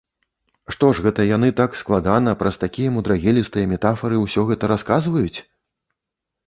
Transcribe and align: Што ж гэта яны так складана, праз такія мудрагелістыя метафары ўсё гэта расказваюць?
Што 0.75 0.87
ж 0.99 1.03
гэта 1.07 1.25
яны 1.35 1.49
так 1.59 1.77
складана, 1.81 2.33
праз 2.41 2.55
такія 2.65 2.95
мудрагелістыя 2.99 3.71
метафары 3.75 4.15
ўсё 4.25 4.41
гэта 4.53 4.63
расказваюць? 4.75 5.39